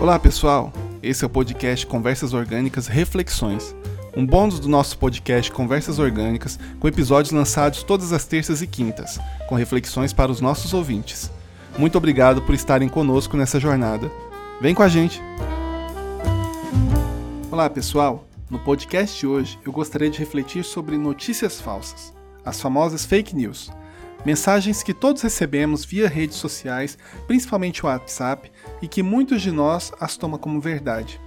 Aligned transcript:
Olá 0.00 0.16
pessoal, 0.16 0.72
esse 1.02 1.24
é 1.24 1.26
o 1.26 1.30
podcast 1.30 1.84
Conversas 1.84 2.32
Orgânicas 2.32 2.86
Reflexões, 2.86 3.74
um 4.16 4.24
bônus 4.24 4.60
do 4.60 4.68
nosso 4.68 4.96
podcast 4.96 5.50
Conversas 5.50 5.98
Orgânicas, 5.98 6.56
com 6.78 6.86
episódios 6.86 7.32
lançados 7.32 7.82
todas 7.82 8.12
as 8.12 8.24
terças 8.24 8.62
e 8.62 8.66
quintas, 8.68 9.18
com 9.48 9.56
reflexões 9.56 10.12
para 10.12 10.30
os 10.30 10.40
nossos 10.40 10.72
ouvintes. 10.72 11.32
Muito 11.76 11.98
obrigado 11.98 12.40
por 12.42 12.54
estarem 12.54 12.88
conosco 12.88 13.36
nessa 13.36 13.58
jornada. 13.58 14.08
Vem 14.60 14.72
com 14.72 14.84
a 14.84 14.88
gente! 14.88 15.20
Olá 17.50 17.68
pessoal, 17.68 18.24
no 18.48 18.60
podcast 18.60 19.18
de 19.18 19.26
hoje 19.26 19.58
eu 19.66 19.72
gostaria 19.72 20.08
de 20.08 20.20
refletir 20.20 20.64
sobre 20.64 20.96
notícias 20.96 21.60
falsas, 21.60 22.14
as 22.44 22.60
famosas 22.60 23.04
fake 23.04 23.34
news 23.34 23.68
Mensagens 24.24 24.82
que 24.82 24.92
todos 24.92 25.22
recebemos 25.22 25.84
via 25.84 26.08
redes 26.08 26.36
sociais, 26.36 26.98
principalmente 27.26 27.84
o 27.84 27.88
WhatsApp, 27.88 28.50
e 28.82 28.88
que 28.88 29.02
muitos 29.02 29.40
de 29.40 29.52
nós 29.52 29.92
as 30.00 30.16
tomam 30.16 30.38
como 30.38 30.60
verdade. 30.60 31.20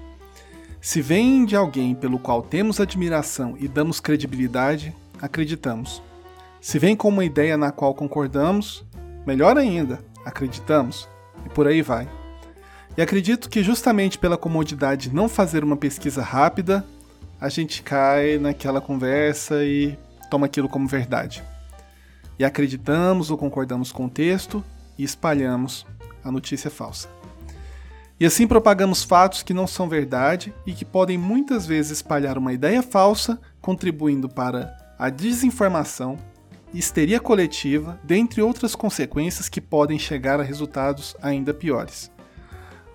Se 0.81 1.02
vêm 1.02 1.45
de 1.45 1.55
alguém 1.55 1.95
pelo 1.95 2.19
qual 2.19 2.41
temos 2.41 2.80
admiração 2.80 3.55
e 3.57 3.67
damos 3.67 3.99
credibilidade, 3.99 4.95
acreditamos. 5.21 6.02
Se 6.59 6.77
vem 6.77 6.95
com 6.95 7.07
uma 7.07 7.23
ideia 7.23 7.55
na 7.55 7.71
qual 7.71 7.93
concordamos, 7.93 8.83
melhor 9.25 9.58
ainda, 9.58 9.99
acreditamos. 10.25 11.08
E 11.45 11.49
por 11.49 11.67
aí 11.67 11.81
vai. 11.81 12.09
E 12.97 13.02
acredito 13.02 13.49
que 13.49 13.63
justamente 13.63 14.17
pela 14.17 14.38
comodidade 14.38 15.09
de 15.09 15.16
não 15.16 15.30
fazer 15.30 15.63
uma 15.63 15.77
pesquisa 15.77 16.21
rápida, 16.21 16.85
a 17.39 17.47
gente 17.47 17.81
cai 17.81 18.38
naquela 18.38 18.81
conversa 18.81 19.63
e 19.63 19.97
toma 20.30 20.45
aquilo 20.45 20.67
como 20.67 20.88
verdade 20.88 21.44
e 22.38 22.45
acreditamos 22.45 23.31
ou 23.31 23.38
concordamos 23.38 23.91
com 23.91 24.05
o 24.05 24.09
texto 24.09 24.63
e 24.98 25.03
espalhamos 25.03 25.85
a 26.23 26.31
notícia 26.31 26.70
falsa. 26.70 27.09
E 28.20 28.26
assim 28.26 28.45
propagamos 28.45 29.03
fatos 29.03 29.41
que 29.41 29.53
não 29.53 29.66
são 29.66 29.89
verdade 29.89 30.53
e 30.66 30.73
que 30.73 30.86
podem 30.86 31.17
muitas 31.17 31.66
vezes 31.66 31.94
espalhar 31.94 32.38
uma 32.38 32.53
ideia 32.53 32.83
falsa, 32.83 33.39
contribuindo 33.59 34.30
para 34.30 34.78
a 35.00 35.09
desinformação, 35.09 36.20
histeria 36.72 37.20
coletiva, 37.20 38.00
dentre 38.03 38.42
outras 38.42 38.75
consequências 38.75 39.50
que 39.50 39.59
podem 39.59 39.98
chegar 39.98 40.39
a 40.39 40.44
resultados 40.44 41.16
ainda 41.20 41.52
piores. 41.52 42.11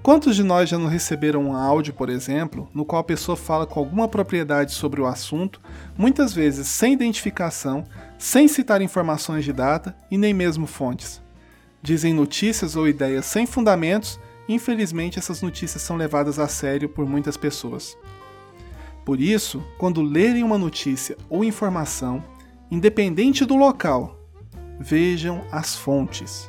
Quantos 0.06 0.36
de 0.36 0.44
nós 0.44 0.70
já 0.70 0.78
não 0.78 0.86
receberam 0.86 1.46
um 1.46 1.56
áudio, 1.56 1.92
por 1.92 2.08
exemplo, 2.08 2.68
no 2.72 2.84
qual 2.84 3.00
a 3.00 3.04
pessoa 3.04 3.36
fala 3.36 3.66
com 3.66 3.80
alguma 3.80 4.06
propriedade 4.06 4.72
sobre 4.72 5.00
o 5.00 5.06
assunto, 5.06 5.60
muitas 5.98 6.32
vezes 6.32 6.68
sem 6.68 6.92
identificação, 6.92 7.82
sem 8.16 8.46
citar 8.46 8.80
informações 8.80 9.44
de 9.44 9.52
data 9.52 9.96
e 10.08 10.16
nem 10.16 10.32
mesmo 10.32 10.64
fontes. 10.64 11.20
Dizem 11.82 12.14
notícias 12.14 12.76
ou 12.76 12.86
ideias 12.86 13.26
sem 13.26 13.46
fundamentos 13.46 14.20
e 14.48 14.54
infelizmente 14.54 15.18
essas 15.18 15.42
notícias 15.42 15.82
são 15.82 15.96
levadas 15.96 16.38
a 16.38 16.46
sério 16.46 16.88
por 16.88 17.04
muitas 17.04 17.36
pessoas. 17.36 17.98
Por 19.04 19.20
isso, 19.20 19.60
quando 19.76 20.00
lerem 20.02 20.44
uma 20.44 20.56
notícia 20.56 21.16
ou 21.28 21.42
informação, 21.42 22.22
independente 22.70 23.44
do 23.44 23.56
local, 23.56 24.16
vejam 24.78 25.44
as 25.50 25.74
fontes. 25.74 26.48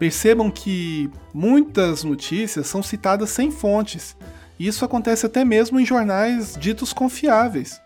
Percebam 0.00 0.50
que 0.50 1.10
muitas 1.34 2.02
notícias 2.02 2.66
são 2.66 2.82
citadas 2.82 3.28
sem 3.28 3.50
fontes. 3.50 4.16
Isso 4.58 4.82
acontece 4.82 5.26
até 5.26 5.44
mesmo 5.44 5.78
em 5.78 5.84
jornais 5.84 6.56
ditos 6.58 6.90
confiáveis. 6.94 7.78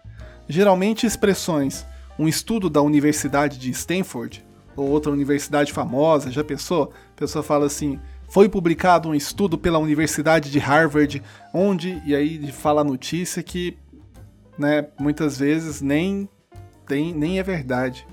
Geralmente 0.49 1.07
expressões 1.07 1.85
um 2.17 2.29
estudo 2.29 2.71
da 2.71 2.81
Universidade 2.81 3.59
de 3.59 3.69
Stanford, 3.73 4.47
ou 4.77 4.89
outra 4.91 5.11
universidade 5.11 5.73
famosa, 5.73 6.31
já 6.31 6.45
pensou? 6.45 6.93
A 7.17 7.19
pessoa 7.19 7.43
fala 7.43 7.67
assim: 7.67 7.99
foi 8.29 8.49
publicado 8.49 9.09
um 9.09 9.15
estudo 9.15 9.59
pela 9.59 9.81
Universidade 9.81 10.53
de 10.53 10.61
Harvard, 10.61 11.21
onde, 11.53 12.01
e 12.07 12.15
aí 12.15 12.53
fala 12.53 12.83
a 12.83 12.85
notícia 12.85 13.43
que 13.43 13.77
né, 14.57 14.87
muitas 15.01 15.37
vezes 15.37 15.81
nem, 15.81 16.29
tem, 16.87 17.13
nem 17.13 17.41
é 17.41 17.43
verdade. 17.43 18.07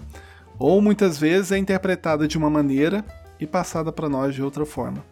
Ou 0.58 0.82
muitas 0.82 1.20
vezes 1.20 1.52
é 1.52 1.60
interpretada 1.60 2.28
de 2.28 2.36
uma 2.36 2.50
maneira 2.50 3.06
e 3.42 3.48
passada 3.48 3.92
para 3.92 4.08
nós 4.08 4.36
de 4.36 4.44
outra 4.44 4.66
forma. 4.66 5.04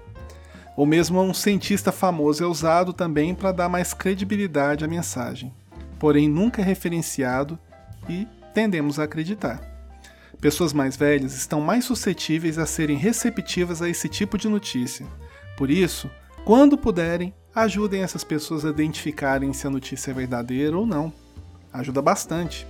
Ou 0.77 0.85
mesmo 0.85 1.19
um 1.19 1.33
cientista 1.33 1.91
famoso 1.91 2.43
é 2.43 2.47
usado 2.47 2.93
também 2.93 3.35
para 3.35 3.51
dar 3.51 3.67
mais 3.67 3.93
credibilidade 3.93 4.85
à 4.85 4.87
mensagem, 4.87 5.51
porém 5.97 6.29
nunca 6.29 6.61
é 6.61 6.63
referenciado 6.63 7.59
e 8.07 8.25
tendemos 8.53 8.99
a 8.99 9.03
acreditar. 9.03 9.59
Pessoas 10.39 10.71
mais 10.71 10.95
velhas 10.95 11.35
estão 11.35 11.59
mais 11.59 11.83
suscetíveis 11.83 12.57
a 12.57 12.65
serem 12.65 12.95
receptivas 12.95 13.81
a 13.81 13.89
esse 13.89 14.07
tipo 14.07 14.37
de 14.37 14.47
notícia. 14.47 15.05
Por 15.57 15.69
isso, 15.69 16.09
quando 16.45 16.77
puderem, 16.77 17.33
ajudem 17.53 18.03
essas 18.03 18.23
pessoas 18.23 18.63
a 18.63 18.69
identificarem 18.69 19.51
se 19.51 19.67
a 19.67 19.69
notícia 19.69 20.11
é 20.11 20.13
verdadeira 20.13 20.77
ou 20.77 20.85
não. 20.85 21.11
Ajuda 21.73 22.01
bastante. 22.01 22.65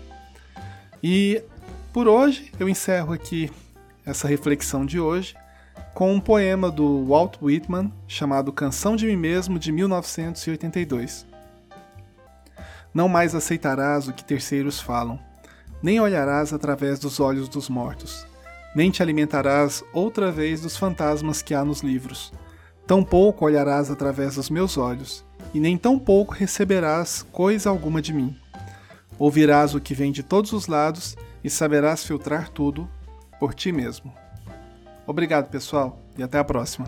E 1.04 1.44
por 1.94 2.08
hoje 2.08 2.52
eu 2.60 2.68
encerro 2.68 3.14
aqui 3.14 3.52
essa 4.04 4.28
reflexão 4.28 4.84
de 4.84 5.00
hoje 5.00 5.36
com 5.94 6.14
um 6.14 6.20
poema 6.20 6.70
do 6.70 7.06
Walt 7.08 7.38
Whitman 7.42 7.92
chamado 8.08 8.54
Canção 8.54 8.96
de 8.96 9.06
Mim 9.06 9.16
Mesmo 9.16 9.60
de 9.60 9.72
1982. 9.72 11.26
Não 12.94 13.08
mais 13.08 13.36
aceitarás 13.36 14.08
o 14.08 14.14
que 14.14 14.24
terceiros 14.24 14.80
falam 14.80 15.20
nem 15.82 16.00
olharás 16.00 16.54
através 16.54 17.00
dos 17.00 17.20
olhos 17.20 17.48
dos 17.48 17.70
mortos, 17.70 18.26
nem 18.76 18.92
te 18.92 19.02
alimentarás 19.02 19.84
outra 19.94 20.32
vez 20.32 20.62
dos 20.62 20.78
fantasmas 20.78 21.42
que 21.42 21.54
há 21.54 21.64
nos 21.64 21.82
livros. 21.82 22.34
Tampouco 22.86 23.46
olharás 23.46 23.90
através 23.90 24.36
dos 24.36 24.50
meus 24.50 24.78
olhos, 24.78 25.26
e 25.54 25.60
nem 25.60 25.78
tampouco 25.78 26.34
receberás 26.34 27.24
coisa 27.32 27.70
alguma 27.70 28.02
de 28.02 28.14
mim. 28.14 28.36
Ouvirás 29.18 29.74
o 29.74 29.80
que 29.80 29.94
vem 29.94 30.12
de 30.12 30.24
todos 30.24 30.54
os 30.54 30.68
lados 30.68 31.18
e 31.44 31.50
saberás 31.50 32.04
filtrar 32.04 32.50
tudo 32.50 32.90
por 33.40 33.54
ti 33.54 33.72
mesmo. 33.72 34.14
Obrigado, 35.10 35.50
pessoal, 35.50 35.98
e 36.16 36.22
até 36.22 36.38
a 36.38 36.44
próxima. 36.44 36.86